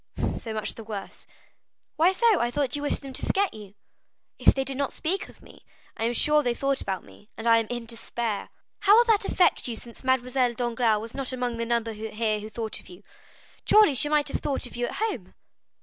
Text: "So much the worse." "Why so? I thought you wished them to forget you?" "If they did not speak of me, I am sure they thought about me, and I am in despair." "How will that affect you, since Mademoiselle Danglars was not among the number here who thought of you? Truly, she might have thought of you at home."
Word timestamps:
"So 0.39 0.51
much 0.51 0.73
the 0.73 0.83
worse." 0.83 1.27
"Why 1.95 2.11
so? 2.11 2.39
I 2.39 2.49
thought 2.49 2.75
you 2.75 2.81
wished 2.81 3.03
them 3.03 3.13
to 3.13 3.23
forget 3.27 3.53
you?" 3.53 3.75
"If 4.39 4.55
they 4.55 4.63
did 4.63 4.75
not 4.75 4.91
speak 4.91 5.29
of 5.29 5.43
me, 5.43 5.63
I 5.95 6.05
am 6.05 6.13
sure 6.13 6.41
they 6.41 6.55
thought 6.55 6.81
about 6.81 7.03
me, 7.03 7.29
and 7.37 7.45
I 7.45 7.59
am 7.59 7.67
in 7.69 7.85
despair." 7.85 8.49
"How 8.79 8.97
will 8.97 9.03
that 9.03 9.25
affect 9.25 9.67
you, 9.67 9.75
since 9.75 10.03
Mademoiselle 10.03 10.55
Danglars 10.55 11.01
was 11.01 11.13
not 11.13 11.31
among 11.31 11.57
the 11.57 11.67
number 11.67 11.91
here 11.93 12.39
who 12.39 12.49
thought 12.49 12.79
of 12.79 12.89
you? 12.89 13.03
Truly, 13.63 13.93
she 13.93 14.09
might 14.09 14.29
have 14.29 14.41
thought 14.41 14.65
of 14.65 14.75
you 14.75 14.87
at 14.87 14.95
home." 14.95 15.35